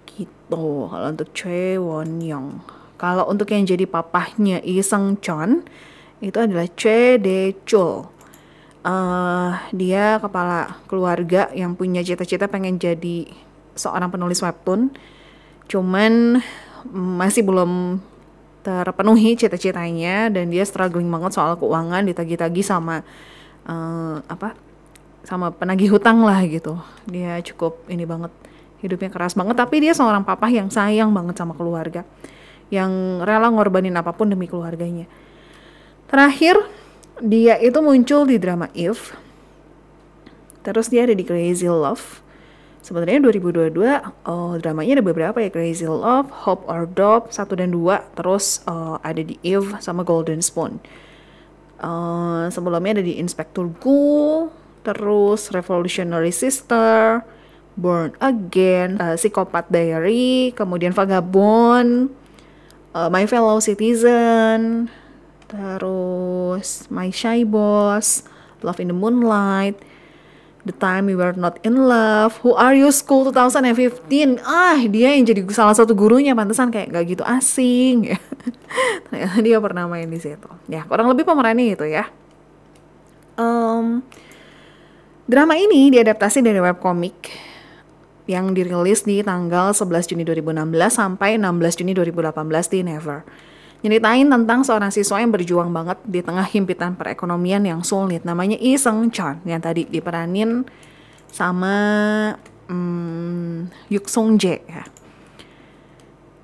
gitu. 0.10 0.91
Kalau 0.91 1.08
untuk 1.08 1.29
Choi 1.31 1.79
Won 1.79 2.20
Young. 2.20 2.63
Kalau 3.00 3.25
untuk 3.25 3.50
yang 3.50 3.65
jadi 3.65 3.89
papahnya 3.89 4.62
Lee 4.62 4.86
Seung 4.86 5.17
Chon 5.24 5.65
itu 6.22 6.38
adalah 6.38 6.70
Choi 6.77 7.17
De 7.17 7.58
Chul 7.65 8.11
uh, 8.85 9.51
dia 9.73 10.17
kepala 10.21 10.81
keluarga 10.89 11.50
yang 11.53 11.73
punya 11.77 12.01
cita-cita 12.01 12.50
pengen 12.50 12.77
jadi 12.77 13.29
seorang 13.77 14.11
penulis 14.11 14.41
webtoon. 14.41 14.91
Cuman 15.69 16.41
masih 16.91 17.45
belum 17.45 18.01
terpenuhi 18.61 19.33
cita-citanya 19.33 20.29
dan 20.29 20.53
dia 20.53 20.61
struggling 20.65 21.09
banget 21.09 21.33
soal 21.33 21.57
keuangan 21.57 22.05
ditagi-tagi 22.05 22.61
sama 22.61 23.01
uh, 23.65 24.21
apa 24.29 24.53
sama 25.25 25.53
penagih 25.53 25.93
hutang 25.93 26.21
lah 26.25 26.41
gitu. 26.45 26.77
Dia 27.09 27.41
cukup 27.41 27.85
ini 27.89 28.05
banget 28.05 28.33
hidupnya 28.81 29.09
keras 29.13 29.38
banget. 29.38 29.57
Tapi 29.57 29.81
dia 29.81 29.93
seorang 29.93 30.25
papa 30.25 30.50
yang 30.50 30.69
sayang 30.69 31.13
banget 31.13 31.38
sama 31.38 31.53
keluarga 31.57 32.05
yang 32.71 33.19
rela 33.21 33.51
ngorbanin 33.51 33.93
apa 34.00 34.15
pun 34.15 34.31
demi 34.31 34.47
keluarganya. 34.47 35.05
Terakhir 36.07 36.59
dia 37.20 37.60
itu 37.60 37.80
muncul 37.84 38.24
di 38.24 38.39
drama 38.39 38.72
If. 38.72 39.12
Terus 40.63 40.88
dia 40.88 41.03
ada 41.03 41.12
di 41.12 41.25
Crazy 41.25 41.68
Love. 41.68 42.24
Sebenarnya 42.82 43.22
2022 43.22 43.77
oh, 44.25 44.58
dramanya 44.58 44.98
ada 44.98 45.06
beberapa 45.06 45.38
ya. 45.38 45.53
Crazy 45.53 45.86
Love, 45.86 46.32
Hope 46.48 46.65
or 46.65 46.89
Dope 46.89 47.30
1 47.30 47.60
dan 47.60 47.70
2 47.75 48.18
terus 48.18 48.65
uh, 48.65 48.98
ada 49.06 49.22
di 49.22 49.38
Eve 49.46 49.77
sama 49.84 50.01
Golden 50.01 50.41
Spoon. 50.41 50.82
Uh, 51.82 52.50
sebelumnya 52.53 53.01
ada 53.01 53.03
di 53.06 53.18
Inspector 53.18 53.65
Gu 53.82 54.50
terus 54.86 55.50
Revolutionary 55.50 56.34
Sister 56.34 57.25
Born 57.77 58.13
Again 58.22 59.01
uh, 59.01 59.18
Psychopath 59.18 59.70
Diary 59.70 60.53
kemudian 60.53 60.94
Vagabond 60.94 62.13
uh, 62.94 63.10
My 63.10 63.25
Fellow 63.25 63.58
Citizen 63.62 64.89
terus 65.51 66.88
My 66.88 67.12
Shy 67.12 67.43
Boss, 67.43 68.24
Love 68.63 68.79
in 68.79 68.88
the 68.89 68.98
Moonlight, 68.98 69.75
The 70.63 70.72
Time 70.72 71.12
We 71.12 71.15
Were 71.20 71.36
Not 71.36 71.60
in 71.67 71.91
Love, 71.91 72.39
Who 72.41 72.55
Are 72.55 72.72
You 72.72 72.89
School 72.96 73.27
2015. 73.36 74.39
Ah, 74.48 74.79
dia 74.88 75.12
yang 75.12 75.27
jadi 75.27 75.43
salah 75.51 75.75
satu 75.75 75.91
gurunya, 75.91 76.31
pantesan 76.31 76.72
kayak 76.72 76.96
gak 76.96 77.05
gitu 77.12 77.24
asing 77.27 77.96
ya. 78.15 78.17
Dia 79.43 79.60
pernah 79.60 79.91
main 79.91 80.08
di 80.08 80.22
situ. 80.24 80.48
Ya, 80.72 80.88
kurang 80.88 81.12
lebih 81.12 81.27
pemerannya 81.27 81.75
itu 81.75 81.84
ya. 81.84 82.08
Um, 83.36 84.05
drama 85.27 85.60
ini 85.60 85.91
diadaptasi 85.91 86.46
dari 86.46 86.62
webcomic 86.63 87.34
yang 88.29 88.55
dirilis 88.55 89.03
di 89.03 89.20
tanggal 89.25 89.74
11 89.75 90.13
Juni 90.13 90.24
2016 90.24 90.72
sampai 90.88 91.36
16 91.36 91.79
Juni 91.84 91.91
2018 91.98 92.72
di 92.72 92.79
Never. 92.86 93.20
Nyeritain 93.81 94.29
tentang 94.29 94.61
seorang 94.61 94.93
siswa 94.93 95.17
yang 95.17 95.33
berjuang 95.33 95.73
banget 95.73 95.97
di 96.05 96.21
tengah 96.21 96.45
himpitan 96.45 96.93
perekonomian 96.93 97.65
yang 97.65 97.81
sulit. 97.81 98.21
Namanya 98.21 98.61
Lee 98.61 98.77
Seung 98.77 99.09
Chon 99.09 99.41
yang 99.41 99.57
tadi 99.57 99.89
diperanin 99.89 100.69
sama 101.33 101.73
hmm, 102.69 103.73
Yuk 103.89 104.05
Sung 104.05 104.38
Jae 104.38 104.61
ya. 104.69 104.85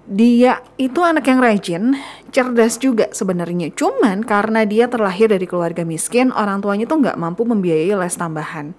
Dia 0.07 0.63
itu 0.79 1.03
anak 1.03 1.27
yang 1.27 1.43
rajin, 1.43 1.83
cerdas 2.31 2.79
juga 2.79 3.11
sebenarnya. 3.11 3.69
Cuman 3.75 4.23
karena 4.23 4.63
dia 4.63 4.87
terlahir 4.87 5.27
dari 5.27 5.43
keluarga 5.43 5.83
miskin, 5.83 6.31
orang 6.31 6.63
tuanya 6.63 6.87
tuh 6.87 7.03
nggak 7.03 7.19
mampu 7.19 7.43
membiayai 7.43 7.91
les 7.91 8.15
tambahan. 8.15 8.71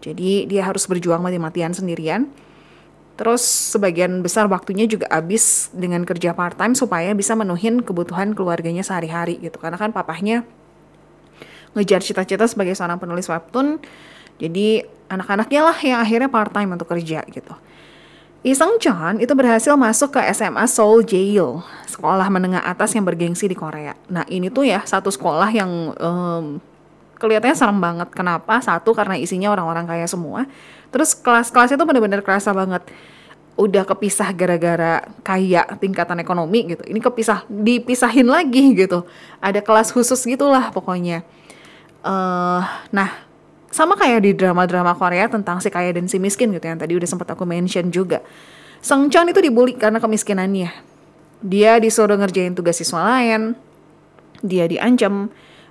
Jadi 0.00 0.46
dia 0.46 0.62
harus 0.64 0.86
berjuang 0.86 1.20
mati-matian 1.20 1.74
sendirian. 1.74 2.30
Terus 3.20 3.44
sebagian 3.44 4.24
besar 4.24 4.48
waktunya 4.48 4.88
juga 4.88 5.04
habis 5.12 5.68
dengan 5.76 6.08
kerja 6.08 6.32
part 6.32 6.56
time 6.56 6.72
supaya 6.72 7.12
bisa 7.12 7.36
menuhin 7.36 7.84
kebutuhan 7.84 8.32
keluarganya 8.32 8.80
sehari-hari 8.80 9.36
gitu. 9.44 9.60
Karena 9.60 9.76
kan 9.76 9.92
papahnya 9.92 10.48
ngejar 11.76 12.00
cita-cita 12.00 12.48
sebagai 12.48 12.72
seorang 12.72 12.96
penulis 12.96 13.28
webtoon. 13.28 13.76
Jadi 14.40 14.80
anak-anaknya 15.12 15.60
lah 15.60 15.76
yang 15.84 16.00
akhirnya 16.00 16.32
part 16.32 16.48
time 16.48 16.72
untuk 16.72 16.88
kerja 16.88 17.20
gitu. 17.28 17.52
Iseng 18.40 18.80
Chan 18.80 19.20
itu 19.20 19.36
berhasil 19.36 19.76
masuk 19.76 20.16
ke 20.16 20.20
SMA 20.32 20.64
Seoul 20.64 21.04
Jail, 21.04 21.60
sekolah 21.84 22.24
menengah 22.32 22.64
atas 22.64 22.96
yang 22.96 23.04
bergengsi 23.04 23.44
di 23.44 23.52
Korea. 23.52 23.92
Nah 24.08 24.24
ini 24.32 24.48
tuh 24.48 24.64
ya 24.64 24.80
satu 24.80 25.12
sekolah 25.12 25.52
yang 25.52 25.92
um, 25.92 26.56
kelihatannya 27.20 27.52
serem 27.52 27.84
banget. 27.84 28.08
Kenapa? 28.16 28.64
Satu 28.64 28.96
karena 28.96 29.20
isinya 29.20 29.52
orang-orang 29.52 29.84
kaya 29.84 30.08
semua. 30.08 30.48
Terus 30.90 31.14
kelas-kelasnya 31.14 31.78
tuh 31.78 31.86
bener-bener 31.86 32.20
kerasa 32.22 32.50
banget. 32.50 32.82
Udah 33.58 33.86
kepisah 33.86 34.30
gara-gara 34.34 35.06
kaya 35.22 35.66
tingkatan 35.78 36.18
ekonomi 36.22 36.74
gitu. 36.74 36.82
Ini 36.86 37.00
kepisah, 37.02 37.46
dipisahin 37.46 38.26
lagi 38.26 38.74
gitu. 38.74 39.06
Ada 39.38 39.62
kelas 39.62 39.94
khusus 39.94 40.18
gitulah 40.26 40.70
pokoknya. 40.74 41.22
Uh, 42.00 42.64
nah 42.88 43.30
sama 43.70 43.94
kayak 43.94 44.26
di 44.26 44.32
drama-drama 44.34 44.98
Korea 44.98 45.30
tentang 45.30 45.62
si 45.62 45.70
kaya 45.70 45.94
dan 45.94 46.10
si 46.10 46.18
miskin 46.18 46.50
gitu 46.50 46.66
yang 46.66 46.80
tadi 46.80 46.98
udah 46.98 47.06
sempat 47.06 47.30
aku 47.30 47.46
mention 47.46 47.88
juga. 47.94 48.18
Song 48.82 49.12
Chon 49.12 49.30
itu 49.30 49.38
dibully 49.38 49.78
karena 49.78 50.02
kemiskinannya. 50.02 50.72
Dia 51.40 51.78
disuruh 51.78 52.18
ngerjain 52.18 52.52
tugas 52.52 52.76
siswa 52.76 53.00
lain, 53.00 53.56
dia 54.42 54.66
diancam, 54.68 55.28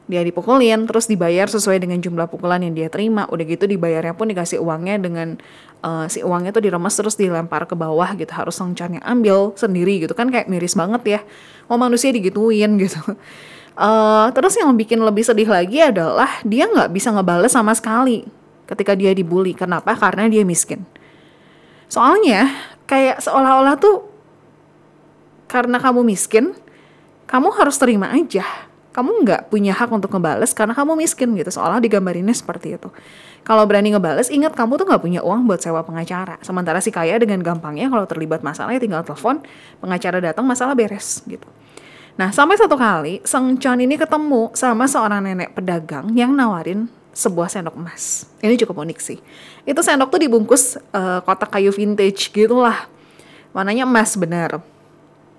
dia 0.09 0.25
dipukulin, 0.25 0.89
terus 0.89 1.05
dibayar 1.05 1.45
sesuai 1.45 1.85
dengan 1.85 2.01
jumlah 2.01 2.25
pukulan 2.33 2.57
yang 2.65 2.73
dia 2.73 2.89
terima. 2.89 3.29
Udah 3.29 3.45
gitu 3.45 3.69
dibayarnya 3.69 4.17
pun 4.17 4.25
dikasih 4.25 4.57
uangnya 4.57 4.97
dengan 4.97 5.37
uh, 5.85 6.09
si 6.09 6.25
uangnya 6.25 6.49
tuh 6.49 6.65
diremes 6.65 6.97
terus 6.97 7.13
dilempar 7.13 7.69
ke 7.69 7.77
bawah 7.77 8.17
gitu. 8.17 8.33
Harus 8.33 8.57
yang 8.57 8.97
ambil 9.05 9.53
sendiri 9.53 10.01
gitu 10.01 10.17
kan 10.17 10.33
kayak 10.33 10.49
miris 10.49 10.73
banget 10.73 11.01
ya. 11.05 11.19
Mau 11.69 11.77
manusia 11.77 12.09
digituin 12.09 12.81
gitu. 12.81 12.97
Uh, 13.77 14.27
terus 14.35 14.57
yang 14.57 14.73
bikin 14.73 14.97
lebih 14.97 15.21
sedih 15.21 15.45
lagi 15.45 15.77
adalah 15.77 16.41
dia 16.41 16.65
nggak 16.65 16.89
bisa 16.89 17.13
ngebales 17.13 17.53
sama 17.53 17.77
sekali 17.77 18.25
ketika 18.65 18.97
dia 18.97 19.13
dibully. 19.13 19.53
Kenapa? 19.53 19.93
Karena 19.93 20.25
dia 20.25 20.41
miskin. 20.41 20.89
Soalnya 21.85 22.49
kayak 22.89 23.21
seolah-olah 23.21 23.77
tuh 23.77 24.09
karena 25.45 25.77
kamu 25.77 26.01
miskin, 26.01 26.57
kamu 27.29 27.53
harus 27.53 27.77
terima 27.77 28.09
aja. 28.09 28.68
Kamu 28.89 29.21
nggak 29.21 29.53
punya 29.53 29.71
hak 29.77 29.89
untuk 29.93 30.09
ngebales 30.09 30.51
karena 30.57 30.73
kamu 30.73 30.97
miskin 30.97 31.29
gitu. 31.37 31.53
Seolah 31.53 31.77
digambarinnya 31.77 32.33
seperti 32.33 32.73
itu. 32.73 32.89
Kalau 33.45 33.63
berani 33.69 33.93
ngebales, 33.93 34.33
ingat 34.33 34.57
kamu 34.57 34.81
tuh 34.81 34.85
nggak 34.89 35.01
punya 35.01 35.21
uang 35.21 35.45
buat 35.45 35.61
sewa 35.61 35.85
pengacara. 35.85 36.41
Sementara 36.41 36.81
si 36.81 36.89
kaya 36.89 37.21
dengan 37.21 37.39
gampangnya 37.45 37.87
kalau 37.87 38.05
terlibat 38.09 38.41
masalahnya 38.41 38.81
tinggal 38.81 39.01
telepon, 39.05 39.45
pengacara 39.79 40.17
datang 40.19 40.43
masalah 40.43 40.73
beres 40.73 41.21
gitu. 41.29 41.45
Nah, 42.19 42.35
sampai 42.35 42.59
satu 42.59 42.75
kali, 42.75 43.23
Seng 43.23 43.55
Chon 43.63 43.79
ini 43.79 43.95
ketemu 43.95 44.51
sama 44.51 44.91
seorang 44.91 45.23
nenek 45.23 45.55
pedagang 45.55 46.11
yang 46.11 46.35
nawarin 46.35 46.91
sebuah 47.15 47.47
sendok 47.47 47.79
emas. 47.79 48.27
Ini 48.43 48.59
cukup 48.59 48.83
unik 48.83 48.99
sih. 48.99 49.19
Itu 49.63 49.79
sendok 49.79 50.11
tuh 50.11 50.19
dibungkus 50.27 50.75
uh, 50.91 51.23
kotak 51.23 51.47
kayu 51.47 51.71
vintage 51.71 52.27
gitu 52.35 52.59
lah. 52.59 52.91
Warnanya 53.55 53.87
emas 53.87 54.19
bener. 54.19 54.59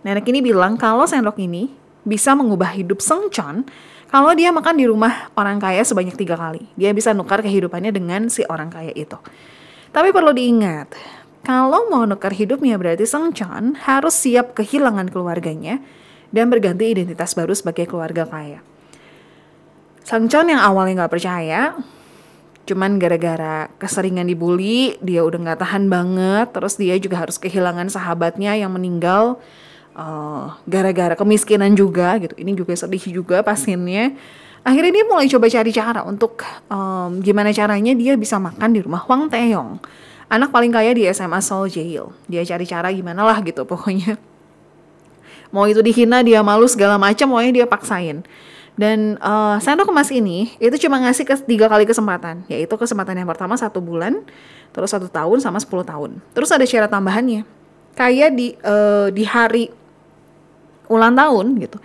Nenek 0.01 0.25
ini 0.33 0.41
bilang 0.41 0.81
kalau 0.81 1.05
sendok 1.05 1.37
ini 1.37 1.69
bisa 2.07 2.33
mengubah 2.33 2.73
hidup 2.73 3.03
Seng 3.05 3.29
Chon 3.29 3.69
kalau 4.11 4.35
dia 4.35 4.51
makan 4.51 4.75
di 4.75 4.91
rumah 4.91 5.31
orang 5.39 5.63
kaya 5.63 5.87
sebanyak 5.87 6.19
tiga 6.19 6.35
kali. 6.35 6.67
Dia 6.75 6.91
bisa 6.91 7.15
nukar 7.15 7.41
kehidupannya 7.45 7.95
dengan 7.95 8.27
si 8.27 8.43
orang 8.49 8.73
kaya 8.73 8.91
itu. 8.97 9.17
Tapi 9.91 10.11
perlu 10.11 10.35
diingat, 10.35 10.95
kalau 11.47 11.91
mau 11.91 12.07
nukar 12.07 12.35
hidupnya 12.35 12.79
berarti 12.79 13.07
Seng 13.07 13.35
Chon 13.35 13.79
harus 13.87 14.15
siap 14.15 14.55
kehilangan 14.55 15.11
keluarganya, 15.11 15.79
dan 16.31 16.47
berganti 16.47 16.91
identitas 16.91 17.35
baru 17.35 17.55
sebagai 17.55 17.91
keluarga 17.91 18.27
kaya. 18.27 18.63
Sang 20.07 20.27
Chon 20.31 20.51
yang 20.51 20.63
awalnya 20.63 21.05
nggak 21.05 21.15
percaya, 21.15 21.75
cuman 22.67 23.03
gara-gara 23.03 23.67
keseringan 23.79 24.27
dibully, 24.31 24.95
dia 25.03 25.27
udah 25.27 25.39
nggak 25.39 25.61
tahan 25.63 25.91
banget, 25.91 26.55
terus 26.55 26.79
dia 26.79 26.95
juga 26.99 27.19
harus 27.19 27.39
kehilangan 27.39 27.91
sahabatnya 27.91 28.55
yang 28.59 28.71
meninggal 28.75 29.43
uh, 30.01 30.57
gara-gara 30.65 31.13
kemiskinan 31.13 31.77
juga 31.77 32.17
gitu. 32.17 32.33
Ini 32.41 32.57
juga 32.57 32.73
sedih 32.73 33.05
juga 33.21 33.45
pasiennya. 33.45 34.17
Akhirnya 34.65 34.93
dia 35.01 35.05
mulai 35.05 35.29
coba 35.29 35.53
cari 35.53 35.73
cara 35.73 36.01
untuk 36.09 36.41
um, 36.73 37.21
gimana 37.21 37.53
caranya 37.53 37.93
dia 37.93 38.17
bisa 38.17 38.41
makan 38.41 38.73
di 38.73 38.81
rumah 38.81 39.05
Wang 39.09 39.29
Taeyong, 39.33 39.81
anak 40.29 40.53
paling 40.53 40.73
kaya 40.73 40.93
di 40.97 41.05
SMA 41.13 41.41
Seoul 41.41 41.69
Jail. 41.69 42.13
Dia 42.29 42.45
cari 42.45 42.65
cara 42.65 42.89
gimana 42.93 43.25
lah 43.25 43.41
gitu 43.45 43.65
pokoknya 43.69 44.21
mau 45.55 45.67
itu 45.67 45.83
dihina 45.83 46.23
dia 46.23 46.41
malu 46.41 46.67
segala 46.71 46.97
macam 46.97 47.27
pokoknya 47.31 47.63
dia 47.63 47.67
paksain 47.67 48.23
dan 48.79 49.19
uh, 49.21 49.59
sendok 49.59 49.91
emas 49.91 50.09
ini 50.15 50.55
itu 50.63 50.87
cuma 50.87 51.03
ngasih 51.03 51.27
ke 51.27 51.35
tiga 51.45 51.67
kali 51.67 51.85
kesempatan 51.85 52.47
yaitu 52.47 52.71
kesempatan 52.79 53.19
yang 53.19 53.29
pertama 53.29 53.59
satu 53.59 53.83
bulan 53.83 54.23
terus 54.71 54.95
satu 54.95 55.11
tahun 55.11 55.43
sama 55.43 55.59
10 55.59 55.69
tahun 55.85 56.11
terus 56.33 56.49
ada 56.55 56.63
syarat 56.63 56.89
tambahannya 56.89 57.43
kayak 57.99 58.31
di 58.39 58.55
uh, 58.63 59.11
di 59.11 59.27
hari 59.27 59.69
ulang 60.91 61.15
tahun 61.15 61.57
gitu 61.63 61.79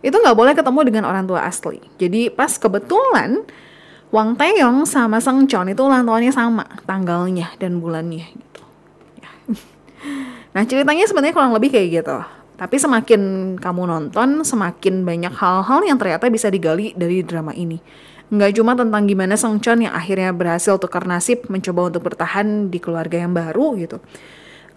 itu 0.00 0.16
nggak 0.16 0.36
boleh 0.36 0.52
ketemu 0.52 0.80
dengan 0.86 1.04
orang 1.08 1.24
tua 1.24 1.48
asli 1.48 1.80
jadi 1.96 2.28
pas 2.28 2.52
kebetulan 2.60 3.42
Wang 4.10 4.34
Taeyong 4.34 4.90
sama 4.90 5.22
Seng 5.22 5.46
Chon 5.46 5.70
itu 5.70 5.86
ulang 5.86 6.02
tahunnya 6.02 6.34
sama 6.34 6.66
tanggalnya 6.82 7.54
dan 7.62 7.78
bulannya 7.78 8.26
gitu 8.26 8.62
ya. 9.22 9.30
nah 10.54 10.62
ceritanya 10.66 11.06
sebenarnya 11.08 11.34
kurang 11.34 11.54
lebih 11.54 11.70
kayak 11.72 12.02
gitu 12.02 12.18
tapi 12.60 12.76
semakin 12.76 13.56
kamu 13.56 13.88
nonton, 13.88 14.44
semakin 14.44 15.00
banyak 15.00 15.32
hal-hal 15.32 15.80
yang 15.80 15.96
ternyata 15.96 16.28
bisa 16.28 16.52
digali 16.52 16.92
dari 16.92 17.24
drama 17.24 17.56
ini. 17.56 17.80
Nggak 18.28 18.60
cuma 18.60 18.76
tentang 18.76 19.08
gimana 19.08 19.32
Song 19.40 19.64
Chon 19.64 19.80
yang 19.80 19.96
akhirnya 19.96 20.28
berhasil 20.36 20.76
tukar 20.76 21.08
nasib 21.08 21.48
mencoba 21.48 21.88
untuk 21.88 22.12
bertahan 22.12 22.68
di 22.68 22.76
keluarga 22.76 23.16
yang 23.16 23.32
baru 23.32 23.80
gitu. 23.80 23.96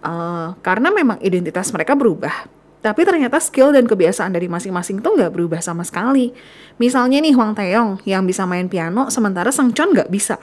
Uh, 0.00 0.56
karena 0.64 0.88
memang 0.88 1.20
identitas 1.20 1.68
mereka 1.76 1.92
berubah. 1.92 2.48
Tapi 2.84 3.00
ternyata 3.08 3.40
skill 3.40 3.72
dan 3.72 3.88
kebiasaan 3.88 4.36
dari 4.36 4.44
masing-masing 4.44 5.00
tuh 5.00 5.16
nggak 5.16 5.32
berubah 5.32 5.64
sama 5.64 5.88
sekali. 5.88 6.36
Misalnya 6.76 7.24
nih 7.24 7.32
Huang 7.32 7.56
Taeyong 7.56 8.04
yang 8.04 8.28
bisa 8.28 8.44
main 8.44 8.68
piano, 8.68 9.08
sementara 9.08 9.48
Song 9.48 9.72
Chon 9.72 9.96
nggak 9.96 10.12
bisa. 10.12 10.36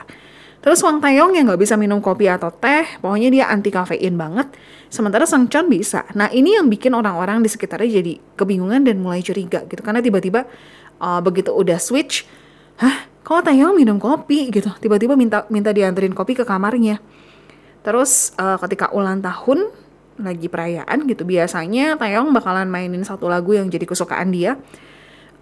Terus 0.62 0.78
Wang 0.86 1.02
Taeyong 1.02 1.34
yang 1.34 1.50
nggak 1.50 1.58
bisa 1.58 1.74
minum 1.74 1.98
kopi 1.98 2.30
atau 2.30 2.54
teh, 2.54 2.86
pokoknya 3.02 3.28
dia 3.34 3.44
anti 3.50 3.74
kafein 3.74 4.14
banget. 4.14 4.46
Sementara 4.86 5.26
Sang 5.26 5.50
Chon 5.50 5.66
bisa. 5.66 6.06
Nah 6.14 6.30
ini 6.30 6.54
yang 6.54 6.70
bikin 6.70 6.94
orang-orang 6.94 7.42
di 7.42 7.50
sekitarnya 7.50 7.98
jadi 7.98 8.22
kebingungan 8.38 8.86
dan 8.86 9.02
mulai 9.02 9.26
curiga 9.26 9.66
gitu. 9.66 9.82
Karena 9.82 9.98
tiba-tiba 9.98 10.46
uh, 11.02 11.18
begitu 11.18 11.50
udah 11.50 11.82
switch, 11.82 12.22
hah 12.78 13.10
kok 13.26 13.42
Taeyong 13.42 13.74
minum 13.74 13.98
kopi 13.98 14.54
gitu. 14.54 14.70
Tiba-tiba 14.78 15.18
minta 15.18 15.50
minta 15.50 15.74
dianterin 15.74 16.14
kopi 16.14 16.38
ke 16.38 16.46
kamarnya. 16.46 17.02
Terus 17.82 18.30
uh, 18.38 18.54
ketika 18.62 18.94
ulang 18.94 19.18
tahun 19.18 19.66
lagi 20.20 20.48
perayaan 20.50 21.08
gitu 21.08 21.24
biasanya 21.24 21.96
Taeyong 21.96 22.36
bakalan 22.36 22.68
mainin 22.68 23.00
satu 23.04 23.30
lagu 23.30 23.56
yang 23.56 23.72
jadi 23.72 23.88
kesukaan 23.88 24.32
dia. 24.32 24.60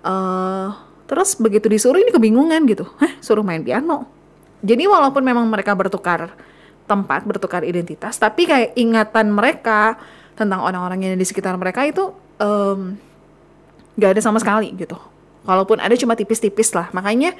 Uh, 0.00 0.72
terus 1.10 1.36
begitu 1.36 1.68
disuruh 1.68 2.00
ini 2.00 2.08
kebingungan 2.08 2.64
gitu, 2.70 2.88
hah 3.02 3.12
suruh 3.20 3.44
main 3.44 3.60
piano 3.60 4.20
jadi 4.60 4.84
walaupun 4.84 5.24
memang 5.24 5.48
mereka 5.48 5.72
bertukar 5.72 6.36
tempat, 6.84 7.24
bertukar 7.24 7.64
identitas, 7.64 8.20
tapi 8.20 8.44
kayak 8.44 8.76
ingatan 8.76 9.32
mereka 9.32 9.96
tentang 10.36 10.60
orang-orang 10.60 11.00
yang 11.00 11.14
di 11.16 11.24
sekitar 11.24 11.56
mereka 11.56 11.84
itu 11.88 12.12
um, 12.36 12.96
ada 13.96 14.20
sama 14.20 14.40
sekali 14.40 14.72
gitu. 14.76 14.96
Walaupun 15.44 15.80
ada 15.80 15.96
cuma 15.96 16.12
tipis-tipis 16.12 16.76
lah. 16.76 16.92
Makanya 16.92 17.32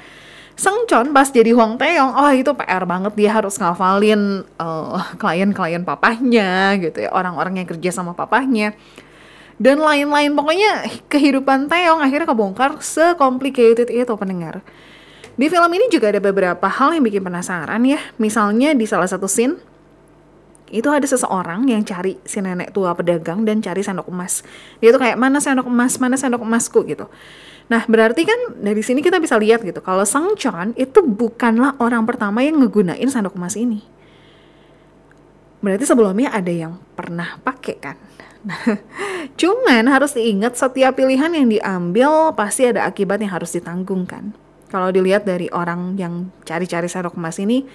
Seng 0.59 0.85
Chon 0.85 1.15
pas 1.15 1.25
jadi 1.27 1.55
Huang 1.55 1.79
Taeyong, 1.79 2.11
oh 2.13 2.31
itu 2.35 2.51
PR 2.53 2.83
banget 2.85 3.13
dia 3.17 3.31
harus 3.33 3.55
ngafalin 3.57 4.45
uh, 4.59 4.99
klien-klien 5.17 5.81
papahnya 5.81 6.77
gitu 6.77 7.07
ya, 7.07 7.09
orang-orang 7.09 7.63
yang 7.63 7.67
kerja 7.67 7.89
sama 7.89 8.13
papahnya. 8.13 8.75
Dan 9.61 9.77
lain-lain 9.77 10.33
pokoknya 10.33 10.89
kehidupan 11.05 11.69
Taeyong 11.69 12.01
akhirnya 12.01 12.27
kebongkar 12.29 12.81
se-complicated 12.81 13.89
itu 13.93 14.13
pendengar. 14.17 14.65
Di 15.37 15.47
film 15.47 15.71
ini 15.71 15.87
juga 15.87 16.11
ada 16.11 16.19
beberapa 16.19 16.67
hal 16.67 16.97
yang 16.97 17.05
bikin 17.07 17.23
penasaran 17.23 17.81
ya. 17.87 17.97
Misalnya 18.19 18.75
di 18.75 18.85
salah 18.85 19.07
satu 19.07 19.25
scene 19.25 19.57
itu 20.71 20.87
ada 20.87 21.03
seseorang 21.03 21.67
yang 21.67 21.83
cari 21.83 22.15
si 22.23 22.39
nenek 22.39 22.71
tua 22.71 22.95
pedagang 22.95 23.43
dan 23.43 23.59
cari 23.59 23.83
sendok 23.83 24.07
emas. 24.07 24.41
Dia 24.79 24.95
tuh 24.95 25.03
kayak 25.03 25.19
mana 25.19 25.43
sendok 25.43 25.67
emas, 25.67 25.99
mana 25.99 26.15
sendok 26.15 26.41
emasku 26.41 26.87
gitu. 26.87 27.11
Nah, 27.71 27.87
berarti 27.87 28.27
kan 28.27 28.59
dari 28.59 28.83
sini 28.83 28.99
kita 28.99 29.19
bisa 29.19 29.39
lihat 29.39 29.63
gitu, 29.63 29.79
kalau 29.79 30.03
Sang 30.03 30.35
Chon 30.35 30.75
itu 30.75 30.99
bukanlah 31.03 31.79
orang 31.79 32.03
pertama 32.03 32.43
yang 32.43 32.59
ngegunain 32.59 33.07
sendok 33.07 33.39
emas 33.39 33.55
ini. 33.55 33.83
Berarti 35.61 35.85
sebelumnya 35.85 36.33
ada 36.33 36.49
yang 36.49 36.81
pernah 36.97 37.37
pakai 37.39 37.75
kan? 37.77 37.95
Nah, 38.41 38.57
cuman 39.39 39.85
harus 39.87 40.17
diingat 40.17 40.57
setiap 40.57 40.97
pilihan 40.97 41.31
yang 41.31 41.47
diambil 41.47 42.33
pasti 42.33 42.65
ada 42.65 42.89
akibat 42.89 43.21
yang 43.21 43.31
harus 43.31 43.53
ditanggung 43.53 44.09
kan. 44.09 44.33
Kalau 44.67 44.91
dilihat 44.91 45.23
dari 45.23 45.51
orang 45.51 45.95
yang 45.95 46.31
cari-cari 46.47 46.87
sendok 46.91 47.15
emas 47.15 47.37
ini, 47.37 47.67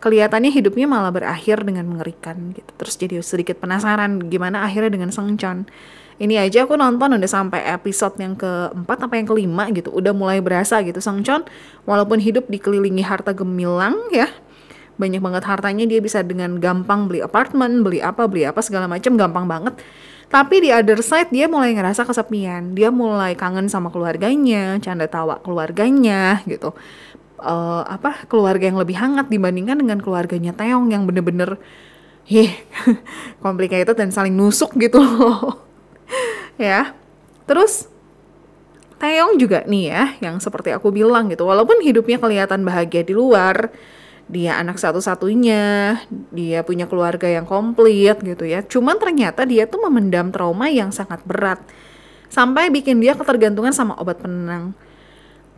kelihatannya 0.00 0.50
hidupnya 0.50 0.88
malah 0.88 1.12
berakhir 1.12 1.62
dengan 1.62 1.86
mengerikan 1.86 2.56
gitu. 2.56 2.70
Terus 2.80 2.94
jadi 2.96 3.14
sedikit 3.20 3.60
penasaran 3.60 4.26
gimana 4.32 4.64
akhirnya 4.64 4.90
dengan 4.90 5.12
Seng 5.12 5.36
Chon. 5.36 5.68
Ini 6.20 6.36
aja 6.36 6.68
aku 6.68 6.76
nonton 6.76 7.16
udah 7.16 7.30
sampai 7.30 7.64
episode 7.68 8.16
yang 8.20 8.36
keempat 8.36 9.08
apa 9.08 9.16
yang 9.16 9.28
kelima 9.28 9.68
gitu. 9.72 9.88
Udah 9.92 10.12
mulai 10.12 10.40
berasa 10.40 10.80
gitu 10.84 11.00
Seng 11.00 11.20
Chon 11.24 11.44
walaupun 11.84 12.20
hidup 12.20 12.48
dikelilingi 12.48 13.04
harta 13.04 13.36
gemilang 13.36 13.96
ya. 14.12 14.28
Banyak 15.00 15.20
banget 15.20 15.44
hartanya 15.48 15.84
dia 15.88 16.00
bisa 16.00 16.20
dengan 16.20 16.60
gampang 16.60 17.08
beli 17.08 17.24
apartemen, 17.24 17.80
beli 17.80 18.04
apa, 18.04 18.28
beli 18.28 18.44
apa 18.44 18.60
segala 18.60 18.84
macam 18.84 19.16
gampang 19.16 19.48
banget. 19.48 19.80
Tapi 20.30 20.62
di 20.62 20.70
other 20.70 21.00
side 21.00 21.32
dia 21.32 21.48
mulai 21.48 21.72
ngerasa 21.72 22.04
kesepian. 22.04 22.76
Dia 22.76 22.92
mulai 22.92 23.32
kangen 23.32 23.72
sama 23.72 23.88
keluarganya, 23.88 24.76
canda 24.78 25.08
tawa 25.08 25.40
keluarganya 25.40 26.44
gitu 26.44 26.76
uh, 27.40 27.82
apa 27.88 28.28
keluarga 28.28 28.68
yang 28.68 28.78
lebih 28.78 28.96
hangat 28.96 29.32
dibandingkan 29.32 29.80
dengan 29.80 29.98
keluarganya 29.98 30.52
Teong 30.52 30.92
yang 30.92 31.08
bener-bener 31.08 31.58
heh 32.28 32.52
complicated 33.40 33.96
dan 34.00 34.12
saling 34.12 34.36
nusuk 34.36 34.76
gitu 34.76 35.00
loh 35.00 35.64
ya 36.60 36.94
terus 37.48 37.88
Teong 39.00 39.40
juga 39.40 39.64
nih 39.64 39.84
ya 39.88 40.04
yang 40.20 40.36
seperti 40.38 40.76
aku 40.76 40.92
bilang 40.92 41.32
gitu 41.32 41.48
walaupun 41.48 41.80
hidupnya 41.80 42.20
kelihatan 42.20 42.62
bahagia 42.62 43.00
di 43.00 43.16
luar 43.16 43.72
dia 44.30 44.62
anak 44.62 44.78
satu-satunya, 44.78 45.98
dia 46.30 46.62
punya 46.62 46.86
keluarga 46.86 47.26
yang 47.26 47.42
komplit 47.50 48.22
gitu 48.22 48.46
ya. 48.46 48.62
Cuman 48.62 48.94
ternyata 49.02 49.42
dia 49.42 49.66
tuh 49.66 49.82
memendam 49.82 50.30
trauma 50.30 50.70
yang 50.70 50.94
sangat 50.94 51.18
berat. 51.26 51.58
Sampai 52.30 52.70
bikin 52.70 53.02
dia 53.02 53.18
ketergantungan 53.18 53.74
sama 53.74 53.98
obat 53.98 54.22
penenang. 54.22 54.70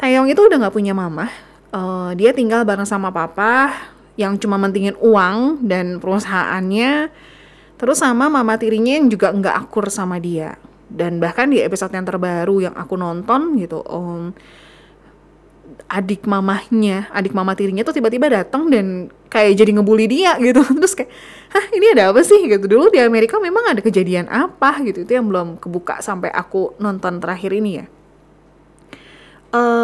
Taeyong 0.00 0.32
itu 0.32 0.40
udah 0.40 0.56
gak 0.66 0.74
punya 0.74 0.96
mama, 0.96 1.28
uh, 1.72 2.12
dia 2.14 2.30
tinggal 2.36 2.62
bareng 2.62 2.86
sama 2.86 3.10
papa 3.10 3.72
yang 4.20 4.36
cuma 4.36 4.60
mentingin 4.60 4.94
uang 5.00 5.64
dan 5.64 5.96
perusahaannya 5.98 7.08
terus 7.80 7.98
sama 7.98 8.30
mama 8.30 8.54
tirinya 8.60 8.94
yang 8.94 9.10
juga 9.10 9.34
nggak 9.34 9.56
akur 9.66 9.90
sama 9.90 10.22
dia. 10.22 10.54
Dan 10.92 11.18
bahkan 11.18 11.48
di 11.48 11.58
episode 11.58 11.90
yang 11.96 12.04
terbaru 12.04 12.68
yang 12.68 12.76
aku 12.76 13.00
nonton 13.00 13.56
gitu 13.56 13.80
um, 13.88 14.36
adik 15.88 16.28
mamahnya 16.28 17.08
adik 17.12 17.32
mama 17.32 17.56
tirinya 17.56 17.80
tuh 17.84 17.96
tiba-tiba 17.96 18.28
datang 18.28 18.68
dan 18.68 19.08
kayak 19.32 19.56
jadi 19.56 19.70
ngebully 19.72 20.06
dia 20.06 20.36
gitu. 20.38 20.60
Terus 20.78 20.94
kayak 20.94 21.10
hah 21.56 21.64
ini 21.72 21.86
ada 21.96 22.12
apa 22.12 22.20
sih? 22.20 22.44
Gitu. 22.44 22.64
Dulu 22.68 22.92
di 22.92 23.00
Amerika 23.00 23.40
memang 23.40 23.72
ada 23.72 23.80
kejadian 23.80 24.28
apa 24.28 24.78
gitu. 24.84 25.08
Itu 25.08 25.12
yang 25.16 25.26
belum 25.26 25.56
kebuka 25.58 26.04
sampai 26.04 26.28
aku 26.28 26.76
nonton 26.78 27.18
terakhir 27.18 27.50
ini 27.56 27.70
ya. 27.80 27.86
Uh, 29.52 29.81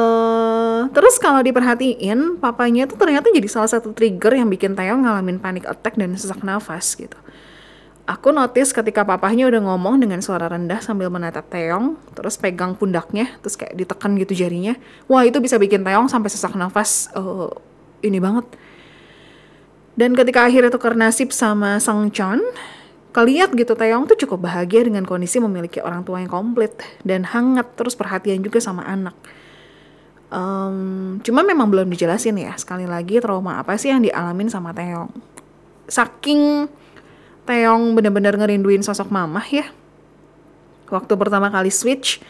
terus 0.99 1.15
kalau 1.23 1.39
diperhatiin, 1.47 2.43
papanya 2.43 2.91
itu 2.91 2.99
ternyata 2.99 3.31
jadi 3.31 3.47
salah 3.47 3.71
satu 3.71 3.95
trigger 3.95 4.35
yang 4.35 4.51
bikin 4.51 4.75
Taeyong 4.75 5.07
ngalamin 5.07 5.39
panic 5.39 5.63
attack 5.71 5.95
dan 5.95 6.11
sesak 6.19 6.43
nafas 6.43 6.99
gitu. 6.99 7.15
Aku 8.03 8.35
notice 8.35 8.75
ketika 8.75 9.07
papahnya 9.07 9.47
udah 9.47 9.63
ngomong 9.63 10.03
dengan 10.03 10.19
suara 10.19 10.51
rendah 10.51 10.83
sambil 10.83 11.07
menatap 11.07 11.47
Taeyong, 11.55 11.95
terus 12.19 12.35
pegang 12.35 12.75
pundaknya, 12.75 13.31
terus 13.39 13.55
kayak 13.55 13.79
ditekan 13.79 14.19
gitu 14.19 14.35
jarinya. 14.35 14.75
Wah 15.07 15.23
itu 15.23 15.39
bisa 15.39 15.55
bikin 15.55 15.87
Taeyong 15.87 16.11
sampai 16.11 16.35
sesak 16.35 16.59
nafas. 16.59 17.15
Uh, 17.15 17.47
ini 18.03 18.19
banget. 18.19 18.51
Dan 19.95 20.19
ketika 20.19 20.51
akhirnya 20.51 20.75
tukar 20.75 20.99
nasib 20.99 21.31
sama 21.31 21.79
Sang 21.79 22.11
Chon, 22.11 22.43
keliat 23.15 23.55
gitu 23.55 23.79
Taeyong 23.79 24.11
tuh 24.11 24.19
cukup 24.27 24.51
bahagia 24.51 24.83
dengan 24.83 25.07
kondisi 25.07 25.39
memiliki 25.39 25.79
orang 25.79 26.03
tua 26.03 26.19
yang 26.19 26.33
komplit 26.33 26.75
dan 27.07 27.23
hangat 27.23 27.71
terus 27.79 27.95
perhatian 27.95 28.43
juga 28.43 28.59
sama 28.59 28.83
anak 28.83 29.15
Um, 30.29 31.17
cuma 31.25 31.41
memang 31.41 31.73
belum 31.73 31.89
dijelasin 31.89 32.37
ya 32.37 32.53
sekali 32.61 32.85
lagi 32.85 33.17
trauma 33.17 33.65
apa 33.65 33.81
sih 33.81 33.89
yang 33.89 34.05
dialamin 34.05 34.53
sama 34.53 34.77
Teong. 34.77 35.09
Saking 35.89 36.69
Teong 37.49 37.97
bener-bener 37.97 38.37
ngerinduin 38.37 38.85
sosok 38.85 39.09
mamah 39.09 39.49
ya. 39.49 39.73
Waktu 40.93 41.13
pertama 41.17 41.49
kali 41.49 41.73
switch, 41.73 42.21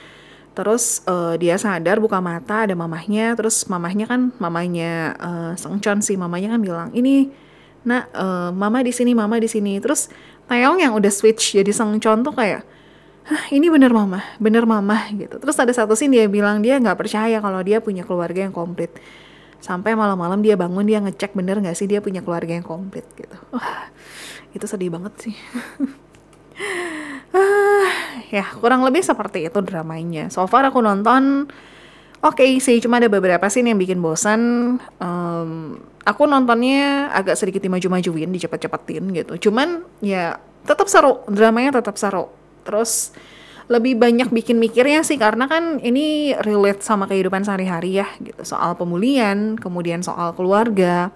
terus 0.55 1.03
uh, 1.11 1.35
dia 1.39 1.59
sadar 1.59 1.99
buka 1.99 2.23
mata 2.23 2.67
ada 2.67 2.75
mamahnya, 2.79 3.35
terus 3.35 3.67
mamahnya 3.67 4.07
kan 4.07 4.31
mamanya 4.39 5.19
uh, 5.19 5.53
Seng 5.59 5.83
Chon 5.83 5.99
sih 5.99 6.15
mamanya 6.15 6.55
kan 6.55 6.61
bilang 6.63 6.89
ini 6.95 7.35
nak 7.83 8.11
uh, 8.15 8.51
mama 8.55 8.83
di 8.83 8.95
sini 8.95 9.15
mama 9.15 9.39
di 9.43 9.51
sini 9.51 9.79
terus 9.83 10.11
Teong 10.47 10.79
yang 10.83 10.95
udah 10.95 11.11
switch 11.11 11.59
jadi 11.59 11.71
Seng 11.75 11.99
Chon 11.99 12.23
tuh 12.23 12.35
kayak 12.35 12.63
Hah, 13.29 13.45
ini 13.53 13.69
bener 13.69 13.93
mama, 13.93 14.25
bener 14.41 14.64
mama 14.64 15.05
gitu. 15.12 15.37
Terus 15.37 15.53
ada 15.61 15.69
satu 15.69 15.93
scene 15.93 16.17
dia 16.17 16.25
bilang 16.33 16.64
dia 16.64 16.81
nggak 16.81 16.97
percaya 16.97 17.37
kalau 17.45 17.61
dia 17.61 17.77
punya 17.85 18.01
keluarga 18.01 18.49
yang 18.49 18.57
komplit. 18.57 18.88
Sampai 19.61 19.93
malam-malam 19.93 20.41
dia 20.41 20.57
bangun 20.57 20.88
dia 20.88 20.97
ngecek 21.05 21.37
bener 21.37 21.61
nggak 21.61 21.77
sih 21.77 21.85
dia 21.85 22.01
punya 22.01 22.25
keluarga 22.25 22.57
yang 22.57 22.64
komplit 22.64 23.05
gitu. 23.21 23.37
Wah, 23.53 23.93
itu 24.57 24.64
sedih 24.64 24.88
banget 24.88 25.12
sih. 25.29 25.37
ah, 27.37 27.93
ya 28.33 28.49
kurang 28.57 28.81
lebih 28.88 29.05
seperti 29.05 29.45
itu 29.45 29.61
dramanya. 29.61 30.33
So 30.33 30.49
far 30.49 30.64
aku 30.64 30.81
nonton 30.81 31.53
oke 32.25 32.33
okay 32.33 32.57
sih, 32.64 32.81
cuma 32.81 32.97
ada 32.97 33.12
beberapa 33.12 33.45
scene 33.53 33.77
yang 33.77 33.81
bikin 33.83 34.01
bosan. 34.01 34.41
Um, 35.05 35.77
aku 36.09 36.25
nontonnya 36.25 37.12
agak 37.12 37.37
sedikit 37.37 37.61
dimaju-majuin, 37.61 38.33
dicepet-cepetin 38.33 39.05
gitu. 39.12 39.53
Cuman 39.53 39.85
ya 40.01 40.41
tetap 40.64 40.88
seru, 40.88 41.29
dramanya 41.29 41.77
tetap 41.85 42.01
seru 42.01 42.38
terus 42.69 43.17
lebih 43.69 44.01
banyak 44.01 44.33
bikin 44.33 44.57
mikirnya 44.57 45.05
sih 45.05 45.21
karena 45.21 45.45
kan 45.45 45.81
ini 45.81 46.33
relate 46.41 46.81
sama 46.81 47.05
kehidupan 47.05 47.45
sehari-hari 47.45 48.01
ya 48.01 48.09
gitu. 48.21 48.41
Soal 48.45 48.77
pemulihan 48.77 49.57
kemudian 49.61 50.01
soal 50.01 50.33
keluarga 50.33 51.13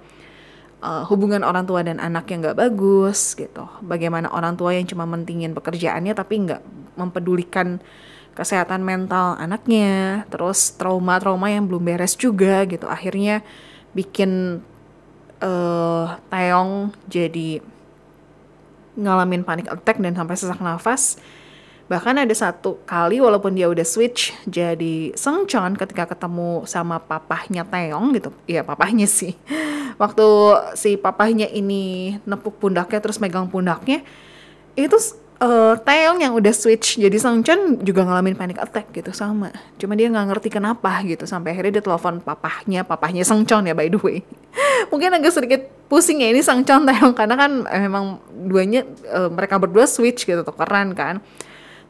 uh, 0.85 1.05
hubungan 1.09 1.41
orang 1.41 1.65
tua 1.65 1.81
dan 1.81 1.97
anak 1.97 2.29
yang 2.29 2.45
nggak 2.45 2.61
bagus 2.61 3.33
gitu. 3.33 3.65
Bagaimana 3.81 4.29
orang 4.29 4.61
tua 4.61 4.77
yang 4.77 4.85
cuma 4.85 5.09
mentingin 5.09 5.57
pekerjaannya 5.57 6.13
tapi 6.13 6.45
nggak 6.45 6.63
mempedulikan 7.01 7.81
kesehatan 8.37 8.85
mental 8.85 9.41
anaknya. 9.41 10.29
Terus 10.29 10.77
trauma-trauma 10.77 11.49
yang 11.49 11.65
belum 11.65 11.89
beres 11.89 12.21
juga 12.21 12.69
gitu. 12.69 12.85
Akhirnya 12.85 13.41
bikin 13.97 14.61
uh, 15.41 16.21
Taeyong 16.29 16.93
jadi 17.09 17.65
ngalamin 18.99 19.43
panic 19.47 19.69
attack 19.73 19.99
dan 20.01 20.13
sampai 20.17 20.37
sesak 20.37 20.61
nafas 20.61 21.17
Bahkan 21.93 22.25
ada 22.25 22.33
satu 22.33 22.81
kali 22.89 23.21
walaupun 23.21 23.53
dia 23.53 23.69
udah 23.69 23.85
switch 23.85 24.33
jadi 24.49 25.13
Seng 25.13 25.45
Chon 25.45 25.77
ketika 25.77 26.09
ketemu 26.09 26.65
sama 26.65 26.97
papahnya 26.97 27.69
Taeyong 27.69 28.17
gitu. 28.17 28.33
Iya 28.49 28.65
papahnya 28.65 29.05
sih. 29.05 29.37
Waktu 30.03 30.27
si 30.73 30.97
papahnya 30.97 31.53
ini 31.53 32.17
nepuk 32.25 32.57
pundaknya 32.57 32.97
terus 32.97 33.21
megang 33.21 33.45
pundaknya 33.51 34.01
itu 34.73 34.97
uh, 35.43 35.75
Taeyong 35.83 36.23
yang 36.23 36.33
udah 36.39 36.55
switch 36.55 37.03
jadi 37.03 37.19
Seng 37.19 37.43
Chon 37.43 37.83
juga 37.83 38.07
ngalamin 38.07 38.39
panic 38.39 38.63
attack 38.63 38.95
gitu 38.95 39.11
sama. 39.11 39.51
Cuma 39.77 39.99
dia 39.99 40.07
nggak 40.07 40.27
ngerti 40.31 40.49
kenapa 40.55 41.03
gitu 41.03 41.27
sampai 41.27 41.53
akhirnya 41.53 41.83
dia 41.83 41.85
telepon 41.85 42.23
papahnya, 42.23 42.87
papahnya 42.87 43.27
Seng 43.27 43.43
Chon 43.43 43.67
ya 43.67 43.75
by 43.75 43.91
the 43.91 43.99
way. 43.99 44.23
Mungkin 44.95 45.11
agak 45.19 45.35
sedikit 45.35 45.67
pusing 45.91 46.23
ya 46.23 46.31
ini 46.31 46.41
Seng 46.41 46.63
Chon 46.63 46.87
Taeyong 46.87 47.13
karena 47.19 47.35
kan 47.35 47.67
eh, 47.67 47.83
memang 47.83 48.23
duanya 48.31 48.87
uh, 49.11 49.29
mereka 49.29 49.59
berdua 49.59 49.91
switch 49.91 50.25
gitu 50.25 50.47
tuh 50.47 50.55
keren 50.55 50.95
kan 50.95 51.19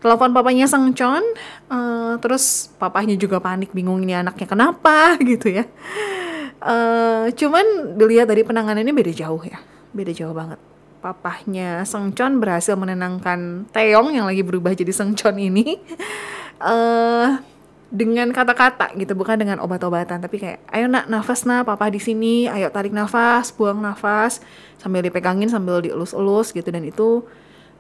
telepon 0.03 0.35
papanya 0.35 0.67
Sang 0.67 0.91
Chon 0.99 1.23
uh, 1.71 2.19
terus 2.19 2.75
papahnya 2.77 3.15
juga 3.15 3.39
panik 3.39 3.71
bingung 3.71 4.03
ini 4.03 4.19
anaknya 4.19 4.51
kenapa 4.51 5.15
gitu 5.31 5.63
ya 5.63 5.65
uh, 6.59 7.31
cuman 7.31 7.95
dilihat 7.95 8.27
dari 8.27 8.43
penanganannya 8.43 8.91
beda 8.91 9.15
jauh 9.15 9.41
ya 9.47 9.63
beda 9.95 10.11
jauh 10.11 10.35
banget 10.35 10.59
papahnya 11.03 11.83
Sang 11.83 12.15
Chon 12.15 12.39
berhasil 12.39 12.79
menenangkan 12.79 13.67
Taeyong 13.75 14.15
yang 14.15 14.31
lagi 14.31 14.47
berubah 14.47 14.71
jadi 14.73 14.95
Sang 14.95 15.19
Chon 15.19 15.37
ini 15.37 15.83
uh, 16.63 17.43
dengan 17.93 18.31
kata-kata 18.31 18.95
gitu 18.97 19.13
bukan 19.19 19.37
dengan 19.37 19.61
obat-obatan 19.61 20.23
tapi 20.23 20.41
kayak 20.41 20.65
ayo 20.73 20.89
nak 20.89 21.11
nafas 21.11 21.45
nak 21.45 21.69
papa 21.69 21.93
di 21.93 22.01
sini 22.01 22.49
ayo 22.49 22.73
tarik 22.73 22.95
nafas 22.95 23.53
buang 23.53 23.83
nafas 23.83 24.41
sambil 24.81 25.05
dipegangin 25.05 25.51
sambil 25.51 25.85
dielus-elus 25.85 26.57
gitu 26.57 26.71
dan 26.73 26.87
itu 26.89 27.27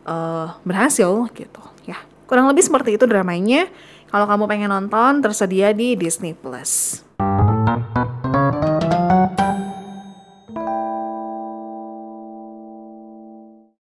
uh, 0.04 0.52
berhasil 0.66 1.30
gitu 1.32 1.62
ya 1.88 1.96
Kurang 2.32 2.48
lebih 2.48 2.64
seperti 2.64 2.96
itu 2.96 3.04
dramanya. 3.04 3.68
Kalau 4.08 4.24
kamu 4.24 4.48
pengen 4.48 4.72
nonton, 4.72 5.20
tersedia 5.20 5.76
di 5.76 6.00
Disney 6.00 6.32
Plus. 6.32 7.04